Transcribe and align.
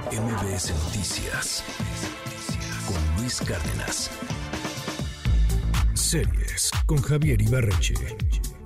MBS 0.00 0.72
Noticias 0.86 1.62
con 2.86 3.20
Luis 3.20 3.40
Cárdenas. 3.40 4.10
Series 5.92 6.70
con 6.86 7.02
Javier 7.02 7.42
Ibarreche. 7.42 7.94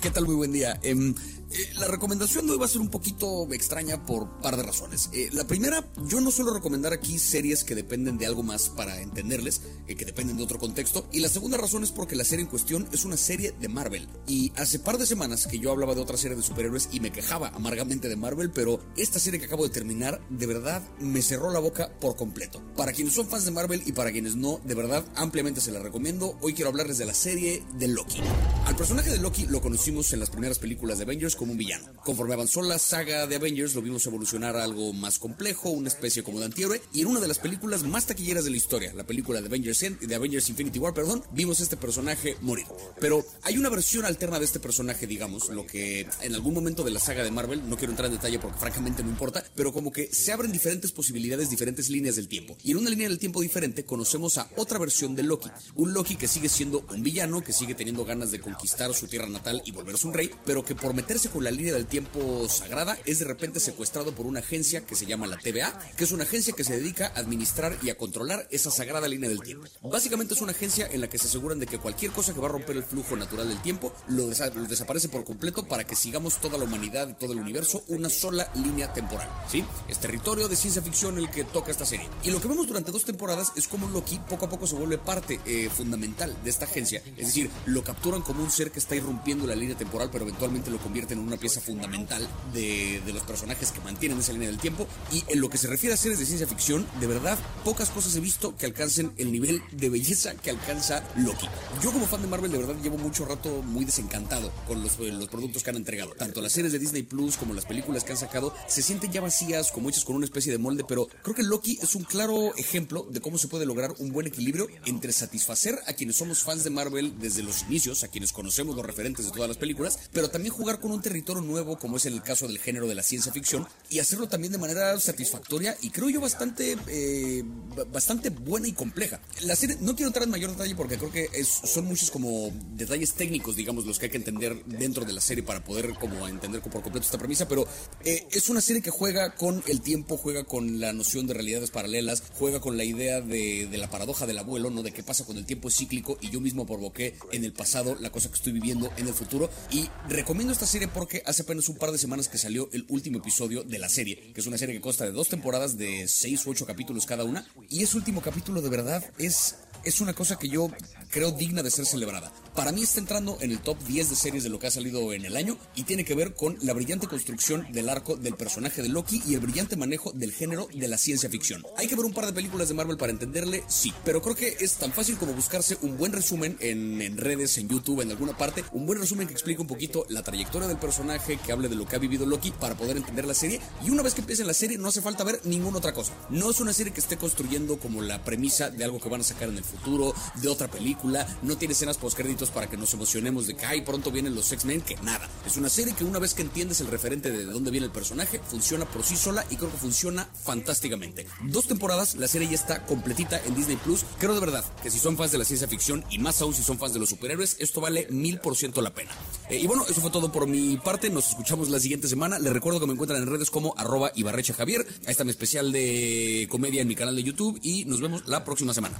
¿Qué 0.01 0.11
tal? 0.11 0.27
Muy 0.27 0.37
buen 0.37 0.53
día. 0.53 0.79
Em, 0.85 1.15
eh, 1.51 1.73
la 1.79 1.87
recomendación 1.87 2.47
de 2.47 2.53
hoy 2.53 2.59
va 2.59 2.67
a 2.67 2.69
ser 2.69 2.81
un 2.81 2.91
poquito 2.91 3.47
extraña 3.53 4.05
por 4.05 4.41
par 4.41 4.57
de 4.57 4.63
razones. 4.63 5.11
Eh, 5.13 5.31
la 5.33 5.47
primera, 5.47 5.89
yo 6.07 6.21
no 6.21 6.31
suelo 6.31 6.53
recomendar 6.53 6.93
aquí 6.93 7.19
series 7.19 7.65
que 7.65 7.75
dependen 7.75 8.19
de 8.19 8.27
algo 8.27 8.43
más 8.43 8.69
para 8.69 9.01
entenderles, 9.01 9.63
que 9.87 10.05
dependen 10.05 10.37
de 10.37 10.43
otro 10.43 10.59
contexto. 10.59 11.09
Y 11.13 11.21
la 11.21 11.29
segunda 11.29 11.57
razón 11.57 11.85
es 11.85 11.93
porque 11.93 12.17
la 12.17 12.25
serie 12.25 12.45
en 12.45 12.51
cuestión 12.51 12.89
es 12.93 13.05
una 13.05 13.17
serie 13.17 13.53
de 13.53 13.69
Marvel. 13.69 14.09
Y 14.27 14.53
hace 14.57 14.79
par 14.79 14.99
de 14.99 15.07
semanas 15.07 15.47
que 15.47 15.59
yo 15.59 15.71
hablaba 15.71 15.95
de 15.95 16.01
otra 16.01 16.17
serie 16.17 16.37
de 16.37 16.43
superhéroes 16.43 16.89
y 16.93 17.01
me 17.01 17.13
quejaba 17.13 17.49
amargamente 17.49 18.09
de 18.09 18.17
Marvel, 18.17 18.51
pero 18.51 18.81
esta 18.97 19.19
serie 19.19 19.39
que 19.39 19.47
acabo 19.47 19.65
de 19.65 19.71
terminar, 19.71 20.21
de 20.29 20.47
verdad, 20.47 20.83
me 20.99 21.23
cerró 21.23 21.51
la 21.51 21.61
boca 21.61 21.91
por 22.01 22.17
completo. 22.17 22.63
Para 22.77 22.93
quienes 22.93 23.15
son 23.15 23.29
fans 23.29 23.45
de 23.45 23.53
Marvel 23.53 23.83
y 23.87 23.93
para 23.93 24.11
quienes 24.11 24.35
no, 24.35 24.61
de 24.65 24.75
verdad, 24.75 25.05
ampliamente 25.15 25.61
se 25.61 25.71
la 25.71 25.81
recomiendo. 25.81 26.37
Hoy 26.43 26.55
quiero 26.55 26.71
hablarles 26.71 26.99
de 26.99 27.07
la 27.07 27.15
serie 27.15 27.63
de 27.79 27.89
Loki. 27.89 28.21
Al 28.65 28.77
personaje 28.77 29.11
de 29.11 29.19
Loki 29.19 29.47
lo 29.47 29.61
conocimos 29.61 30.13
en 30.13 30.21
las 30.21 30.31
primeras 30.31 30.59
películas 30.59 30.99
de 30.99 31.05
Avengers 31.05 31.36
como 31.37 31.53
un 31.53 31.59
villano. 31.59 31.87
Conforme 32.05 32.35
avanzó 32.35 32.63
la 32.63 32.79
saga 32.79 33.27
de 33.27 33.37
Avengers, 33.37 33.75
lo 33.75 33.83
vimos 33.83 34.07
evolucionar 34.07 34.57
a 34.57 34.65
algo 34.65 34.93
más 34.93 35.19
complejo, 35.19 35.71
una 35.71 35.89
especie 35.89 36.23
como 36.23 36.39
de 36.39 36.47
antihéroe, 36.47 36.81
y 36.93 37.01
en 37.01 37.09
una 37.09 37.21
de 37.21 37.29
las 37.29 37.39
películas 37.39 37.83
más 37.83 38.07
taquilleras 38.07 38.45
de 38.45 38.51
la 38.51 38.57
historia, 38.57 38.95
la 38.95 39.05
película 39.05 39.41
de 39.41 39.47
Avengers, 39.49 39.85
de 40.01 40.15
Avengers 40.15 40.49
Infinity 40.49 40.79
War, 40.79 40.95
perdón, 40.95 41.25
vimos 41.33 41.61
este 41.61 41.77
personaje 41.77 42.37
morir. 42.43 42.67
Pero 43.01 43.25
hay 43.43 43.59
una 43.59 43.69
versión 43.69 44.05
alterna 44.05 44.39
de 44.39 44.45
este 44.45 44.61
personaje, 44.61 45.07
digamos, 45.07 45.49
lo 45.49 45.67
que 45.67 46.07
en 46.23 46.35
algún 46.35 46.55
momento 46.55 46.85
de 46.85 46.93
la 46.93 47.01
saga 47.01 47.25
de 47.25 47.31
Marvel, 47.31 47.69
no 47.69 47.77
quiero 47.77 47.93
entrar 47.93 48.07
en 48.07 48.17
detalle 48.17 48.39
porque 48.39 48.59
francamente 48.59 49.03
no 49.03 49.11
importa, 49.11 49.45
pero 49.55 49.73
como 49.73 49.93
que 49.93 50.13
se 50.13 50.33
abren 50.33 50.53
diferentes 50.53 50.93
posibilidades, 50.93 51.51
diferentes 51.51 51.91
líneas 51.91 52.17
del 52.17 52.29
tiempo. 52.29 52.57
Y 52.63 52.71
en 52.71 52.79
una 52.79 52.91
línea 52.91 53.09
del 53.09 53.19
tiempo 53.19 53.41
diferente 53.41 53.85
conocemos 53.85 54.39
a 54.39 54.49
otra 54.57 54.79
versión 54.79 55.15
de 55.17 55.23
Loki, 55.23 55.51
un 55.75 55.93
Loki 55.93 56.17
que 56.17 56.29
sigue 56.29 56.49
siendo 56.49 56.87
un 56.91 57.03
villano, 57.03 57.43
que 57.43 57.53
sigue 57.53 57.75
teniendo 57.75 58.05
ganas 58.05 58.31
de 58.31 58.41
conquistar 58.41 58.95
su 58.95 59.07
tierra 59.09 59.29
natal 59.29 59.63
y 59.65 59.73
volverse 59.73 60.07
un 60.07 60.15
rey, 60.15 60.31
pero 60.45 60.65
que 60.65 60.75
por 60.75 60.95
meterse 60.95 61.26
con 61.31 61.45
la 61.45 61.51
línea 61.51 61.75
del 61.75 61.87
tiempo 61.87 62.49
sagrada 62.49 62.99
es 63.05 63.19
de 63.19 63.25
repente 63.25 63.61
secuestrado 63.61 64.13
por 64.15 64.27
una 64.27 64.41
agencia 64.41 64.81
que 64.81 64.95
se 64.95 65.07
llama 65.07 65.27
la 65.27 65.37
TVA, 65.37 65.79
que 65.97 66.05
es 66.05 66.13
una 66.13 66.25
agencia 66.25 66.55
que 66.55 66.65
se 66.65 66.77
dedica 66.77 67.13
a 67.15 67.21
administrar 67.21 67.77
y 67.83 67.91
a 67.91 67.97
controlar 67.97 68.47
esa 68.51 68.71
sagrada 68.71 69.09
línea 69.09 69.29
del 69.29 69.41
tiempo. 69.41 69.67
Básicamente 69.83 70.35
es 70.35 70.41
una 70.41 70.53
agencia 70.53 70.89
en 70.91 71.01
la 71.01 71.09
que 71.09 71.19
se 71.19 71.27
aseguran 71.27 71.59
de 71.59 71.67
que 71.67 71.79
cualquier 71.79 72.13
cosa 72.13 72.35
que 72.35 72.41
va 72.41 72.49
a 72.49 72.53
romper 72.53 72.77
el 72.77 72.85
flujo 72.85 73.17
natural 73.17 73.49
del 73.49 73.61
tiempo 73.63 73.93
lo, 74.09 74.27
desaparece 74.27 75.09
por 75.09 75.25
completo 75.25 75.67
para 75.67 75.85
que 75.85 75.97
sigamos 75.97 76.41
toda 76.41 76.59
la 76.59 76.65
humanidad 76.65 77.09
y 77.09 77.15
todo 77.15 77.33
el 77.33 77.41
universo 77.41 77.83
una 77.89 78.09
sola 78.09 78.51
línea 78.55 78.93
temporal. 78.93 79.29
¿Sí? 79.51 79.65
Es 79.89 79.99
territorio 79.99 80.49
de 80.49 80.57
ciencia 80.57 80.83
ficción 80.83 81.19
el 81.19 81.31
que 81.31 81.45
toca 81.45 81.71
esta 81.71 81.87
serie. 81.87 82.09
Y 82.23 82.31
lo 82.31 82.41
que 82.41 82.49
vemos 82.49 82.67
durante 82.67 82.93
dos 82.93 83.05
temporadas 83.05 83.53
es 83.57 83.69
como 83.69 83.89
Loki 83.89 84.19
poco 84.29 84.47
a 84.47 84.49
poco 84.49 84.67
se 84.67 84.77
vuelve 84.77 84.99
parte 84.99 85.41
eh, 85.47 85.71
fundamental 85.75 86.37
de 86.43 86.51
esta 86.51 86.65
agencia. 86.65 87.03
Es 87.17 87.27
decir, 87.27 87.51
lo 87.67 87.83
capturan 87.83 88.23
como 88.23 88.43
un 88.43 88.51
ser 88.51 88.71
que 88.71 88.79
está 88.79 88.97
irrumpiendo 88.97 89.47
la 89.47 89.55
línea 89.55 89.77
temporal, 89.77 90.11
pero 90.11 90.25
eventualmente 90.25 90.71
lo 90.71 90.79
convierten 90.79 91.16
en 91.21 91.27
una 91.27 91.37
pieza 91.37 91.61
fundamental 91.61 92.27
de, 92.53 93.01
de 93.05 93.13
los 93.13 93.23
personajes 93.23 93.73
que 93.73 93.81
mantienen 93.81 94.19
esa 94.19 94.33
línea 94.33 94.49
del 94.49 94.59
tiempo. 94.59 94.87
Y 95.13 95.25
en 95.29 95.41
lo 95.41 95.49
que 95.49 95.59
se 95.59 95.69
refiere 95.69 95.95
a 95.95 95.97
series 95.97 96.19
de 96.19 96.27
ciencia 96.27 96.47
ficción, 96.47 96.87
de 97.01 97.07
verdad, 97.07 97.39
pocas 97.65 97.91
cosas 97.91 98.15
he 98.17 98.21
visto 98.21 98.57
que 98.57 98.67
alcancen 98.67 99.13
el 99.17 99.33
nivel 99.33 99.63
de 99.73 99.89
belleza 99.89 100.35
que 100.35 100.51
alcanza 100.51 101.03
Loki. 101.17 101.47
Yo 101.83 101.93
como 101.93 102.07
fan 102.07 102.23
de 102.23 102.29
Marvel, 102.29 102.51
de 102.51 102.59
verdad, 102.59 102.77
llevo 102.83 102.99
mucho 102.99 103.25
rato 103.25 103.63
muy 103.63 103.85
desencantado 103.85 104.53
con 104.67 104.83
los, 104.83 104.99
eh, 104.99 105.13
los 105.13 105.29
productos 105.29 105.63
que 105.63 105.71
han 105.71 105.77
entregado. 105.77 106.13
Tanto 106.13 106.41
las 106.41 106.53
series 106.53 106.73
de 106.73 106.79
Disney 106.79 107.03
Plus 107.03 107.37
como 107.37 107.55
las 107.55 107.65
películas 107.65 108.05
que 108.05 108.13
han 108.13 108.19
sacado 108.19 108.55
se 108.69 108.83
sienten 108.83 109.13
ya 109.13 109.21
vacías, 109.21 109.73
como 109.73 109.89
hechas 109.89 110.05
con 110.05 110.17
una 110.17 110.25
especie 110.25 110.53
de 110.53 110.59
molde, 110.59 110.85
pero 110.87 111.09
creo 111.23 111.35
que 111.35 111.43
Loki 111.43 111.79
es 111.83 111.95
un 111.95 112.05
claro 112.05 112.55
ejemplo 112.57 113.07
de 113.11 113.21
cómo 113.21 113.39
se 113.39 113.49
puede 113.49 113.67
lograr 113.67 113.95
un 113.99 114.13
buen 114.13 114.27
equilibrio 114.27 114.69
entre 114.85 115.13
satisfacer 115.13 115.79
a 115.87 115.93
quienes 115.93 116.17
somos 116.17 116.43
fans 116.43 116.65
de 116.65 116.71
Marvel 116.71 117.19
desde 117.19 117.43
los 117.43 117.63
inicios, 117.63 118.05
a 118.05 118.09
quienes 118.09 118.33
conocemos 118.33 118.77
los 118.77 118.85
referentes 118.85 119.27
de 119.27 119.33
todas 119.33 119.49
las 119.49 119.59
películas, 119.59 119.99
pero 120.13 120.31
también 120.31 120.55
jugar 120.55 120.81
con 120.81 120.93
un 120.93 121.03
territorio 121.07 121.41
nuevo, 121.41 121.79
como 121.79 121.99
es 121.99 122.07
el 122.07 122.21
caso 122.21 122.49
del 122.49 122.59
género 122.59 122.89
de 122.89 122.97
la 122.97 123.03
ciencia 123.05 123.31
ficción, 123.31 123.65
y 123.89 124.01
hacerlo 124.01 124.29
también 124.29 124.53
de 124.53 124.59
manera 124.59 124.99
satisfactoria 124.99 125.77
y 125.81 125.91
creo 125.91 126.09
yo 126.09 126.21
bastante, 126.21 126.77
eh, 126.89 127.45
bastante 127.93 128.31
buena 128.31 128.67
y 128.67 128.73
compleja. 128.73 129.21
La 129.43 129.55
serie, 129.55 129.77
no 129.81 129.95
quiero 129.95 130.09
entrar 130.09 130.25
en 130.25 130.31
mayor 130.31 130.51
detalle 130.51 130.75
porque 130.75 130.99
creo 130.99 131.13
que 131.13 131.29
son 131.45 131.85
muchos 131.85 132.11
como 132.11 132.51
detalles 132.73 133.15
técnicos, 133.15 133.55
digamos, 133.55 133.87
los 133.87 134.01
que 134.01 134.07
hay 134.07 134.11
que 134.11 134.17
entender 134.17 134.65
dentro 134.65 135.05
de 135.05 135.13
la 135.13 135.21
serie 135.21 135.45
para 135.45 135.63
poder 135.63 135.95
como 135.95 136.27
entender 136.27 136.61
por 136.61 136.83
completo 136.83 137.05
esta 137.05 137.19
premisa, 137.19 137.47
pero 137.47 137.69
eh, 138.05 138.27
es 138.33 138.49
una 138.49 138.61
serie 138.61 138.83
que 138.83 138.91
juega 138.91 139.37
con 139.37 139.63
el 139.69 139.81
tiempo, 139.81 140.17
juega 140.17 140.43
con 140.43 140.81
la 140.81 140.93
noción 140.93 141.29
de 141.29 141.35
realidades 141.35 141.71
paralelas, 141.71 142.25
juega 142.35 142.61
con 142.61 142.77
la 142.77 142.83
idea 142.83 143.21
de, 143.21 143.69
de 143.71 143.79
la 143.79 143.89
paradoja 143.89 144.27
del 144.27 144.39
abuelo, 144.39 144.71
¿no? 144.71 144.83
De 144.83 144.93
qué 144.93 145.05
pasa 145.05 145.25
cuando 145.25 145.41
el 145.41 145.47
tiempo 145.47 145.69
es 145.69 145.77
cíclico 145.77 146.19
y 146.21 146.31
yo 146.31 146.41
mismo 146.41 146.67
provoqué 146.67 147.17
en 147.31 147.45
el 147.45 147.53
pasado 147.53 147.97
la 148.01 148.11
cosa 148.11 148.29
que 148.29 148.35
estoy 148.35 148.53
viviendo 148.53 148.91
en 148.97 149.07
el 149.07 149.15
futuro. 149.15 149.49
Y 149.71 149.89
recomiendo 150.09 150.53
esta 150.53 150.67
serie 150.67 150.89
porque 150.97 151.23
hace 151.27 151.43
apenas 151.43 151.69
un 151.69 151.77
par 151.77 151.93
de 151.93 151.99
semanas 151.99 152.27
que 152.29 152.39
salió 152.39 152.71
el 152.73 152.87
último 152.89 153.19
episodio 153.19 153.63
de 153.63 153.79
la 153.79 153.91
serie, 153.91 154.33
que 154.33 154.41
es 154.41 154.47
una 154.47 154.57
serie 154.57 154.75
que 154.75 154.81
consta 154.81 155.05
de 155.05 155.13
dos 155.13 155.29
temporadas 155.29 155.77
de 155.77 156.09
seis 156.09 156.47
u 156.47 156.51
ocho 156.51 156.65
capítulos 156.65 157.05
cada 157.05 157.25
una. 157.25 157.47
Y 157.69 157.83
ese 157.83 157.99
último 157.99 158.23
capítulo 158.23 158.63
de 158.63 158.71
verdad 158.71 159.05
es 159.19 159.57
es 159.85 160.01
una 160.01 160.15
cosa 160.15 160.37
que 160.37 160.49
yo 160.49 160.71
creo 161.11 161.31
digna 161.33 161.63
de 161.63 161.71
ser 161.71 161.87
celebrada. 161.87 162.33
Para 162.57 162.73
mí 162.73 162.83
está 162.83 163.01
entrando 163.01 163.39
en 163.41 163.53
el 163.53 163.61
top 163.61 163.79
10 163.87 164.11
de 164.11 164.17
series 164.17 164.43
de 164.43 164.49
lo 164.49 164.59
que 164.59 164.67
ha 164.67 164.71
salido 164.71 165.13
en 165.13 165.25
el 165.25 165.37
año 165.37 165.57
y 165.77 165.85
tiene 165.85 166.05
que 166.05 166.15
ver 166.15 166.35
con 166.35 166.57
la 166.63 166.73
brillante 166.73 167.07
construcción 167.07 167.71
del 167.71 167.89
arco 167.89 168.17
del 168.17 168.35
personaje 168.35 168.83
de 168.83 168.89
Loki 168.89 169.23
y 169.27 169.35
el 169.35 169.41
brillante 169.41 169.77
manejo 169.77 170.11
del 170.13 170.33
género 170.33 170.69
de 170.75 170.89
la 170.89 170.99
ciencia 170.99 171.31
ficción. 171.31 171.65
Hay 171.77 171.87
que 171.87 171.95
ver 171.95 172.05
un 172.05 172.13
par 172.13 172.27
de 172.27 172.33
películas 172.33 172.69
de 172.69 172.75
Marvel 172.75 172.97
para 172.97 173.13
entenderle, 173.13 173.63
sí, 173.69 173.93
pero 174.05 174.21
creo 174.21 174.35
que 174.35 174.57
es 174.59 174.75
tan 174.75 174.93
fácil 174.93 175.17
como 175.17 175.35
buscarse 175.35 175.79
un 175.83 175.97
buen 175.97 176.13
resumen 176.13 176.57
en, 176.61 177.17
redes, 177.17 177.59
en 177.59 177.69
YouTube, 177.69 178.01
en 178.01 178.11
alguna 178.11 178.37
parte, 178.37 178.65
un 178.73 178.87
buen 178.87 178.99
resumen 178.99 179.29
que 179.29 179.35
explique 179.35 179.61
un 179.61 179.69
poquito 179.69 180.05
la 180.09 180.23
trayectoria 180.23 180.67
del 180.67 180.79
personaje, 180.79 181.39
que 181.39 181.53
hable 181.53 181.69
de 181.69 181.77
lo 181.77 181.87
que 181.87 181.97
ha 181.97 182.01
vivido 182.01 182.27
Loki 182.27 182.51
para 182.53 182.77
poder 182.77 182.97
entender 182.97 183.27
la 183.27 183.35
serie 183.35 183.61
y 183.85 183.91
una 183.91 184.03
vez 184.03 184.15
que 184.15 184.23
empiece 184.23 184.45
la 184.45 184.55
serie 184.55 184.79
no 184.79 184.89
hace 184.89 185.03
falta 185.03 185.25
ver 185.25 185.41
ninguna 185.45 185.79
otra 185.79 185.93
cosa. 185.93 186.15
No 186.31 186.51
es 186.51 186.61
una 186.61 186.73
serie 186.73 186.93
que 186.93 187.01
esté 187.01 187.17
construyendo 187.17 187.79
como 187.79 188.03
la 188.03 188.25
premisa 188.25 188.71
de 188.71 188.83
algo 188.83 188.99
que 188.99 189.09
van 189.09 189.21
a 189.21 189.25
sacar 189.25 189.49
en 189.49 189.59
el 189.59 189.65
futuro 189.65 189.77
futuro, 189.77 190.15
de 190.35 190.49
otra 190.49 190.69
película, 190.69 191.27
no 191.43 191.57
tiene 191.57 191.73
escenas 191.73 191.99
postcréditos 191.99 192.46
para 192.51 192.69
que 192.69 192.77
nos 192.77 192.93
emocionemos 192.95 193.47
de 193.47 193.57
que 193.57 193.67
ay, 193.67 193.83
pronto 193.83 194.11
vienen 194.11 194.35
los 194.35 194.51
X-Men, 194.53 194.81
que 194.81 194.97
nada. 194.97 195.29
Es 195.47 195.57
una 195.57 195.69
serie 195.69 195.95
que 195.95 196.05
una 196.05 196.19
vez 196.19 196.35
que 196.35 196.43
entiendes 196.43 196.81
el 196.81 196.87
referente 196.89 197.31
de 197.31 197.45
dónde 197.45 197.71
viene 197.71 197.87
el 197.87 197.93
personaje, 197.93 198.41
funciona 198.49 198.85
por 198.85 199.03
sí 199.03 199.17
sola 199.17 199.45
y 199.51 199.57
creo 199.57 199.71
que 199.71 199.79
funciona 199.79 200.29
fantásticamente. 200.45 201.27
Dos 201.45 201.67
temporadas, 201.67 202.17
la 202.17 202.29
serie 202.29 202.49
ya 202.49 202.55
está 202.55 202.85
completita 202.87 203.41
en 203.45 203.55
Disney 203.55 203.77
Plus. 203.77 204.05
Creo 204.19 204.35
de 204.35 204.41
verdad 204.41 204.65
que 204.83 204.91
si 204.91 204.99
son 204.99 205.17
fans 205.17 205.33
de 205.33 205.39
la 205.39 205.45
ciencia 205.45 205.69
ficción 205.69 206.05
y 206.11 206.19
más 206.19 206.41
aún 206.41 206.55
si 206.55 206.63
son 206.63 206.79
fans 206.79 206.93
de 206.93 207.01
los 207.01 207.09
superhéroes, 207.09 207.57
esto 207.59 207.81
vale 207.81 208.07
mil 208.11 208.39
por 208.41 208.57
ciento 208.57 208.83
la 208.83 208.95
pena. 208.95 209.11
Eh, 209.49 209.59
y 209.59 209.67
bueno, 209.67 209.85
eso 209.89 210.01
fue 210.01 210.11
todo 210.11 210.33
por 210.33 210.47
mi 210.47 210.77
parte. 210.77 211.11
Nos 211.11 211.29
escuchamos 211.29 211.69
la 211.69 211.81
siguiente 211.81 212.09
semana. 212.09 212.39
Les 212.39 212.53
recuerdo 212.53 212.81
que 212.81 212.87
me 212.87 212.93
encuentran 212.93 213.23
en 213.23 213.29
redes 213.29 213.51
como 213.51 213.75
arroba 213.77 214.13
Ibarrecha 214.15 214.55
Javier. 214.55 214.87
Ahí 215.07 215.13
está 215.13 215.25
mi 215.25 215.31
especial 215.31 215.73
de 215.73 216.47
comedia 216.51 216.83
en 216.83 216.89
mi 216.89 216.95
canal 216.95 217.17
de 217.17 217.23
YouTube 217.23 217.59
y 217.63 217.85
nos 217.85 218.01
vemos 218.01 218.27
la 218.27 218.45
próxima 218.45 218.75
semana. 218.75 218.97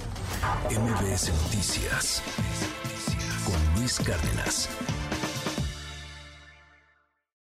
MBS 0.71 1.31
Noticias 1.45 2.23
Cárdenas. 3.87 4.69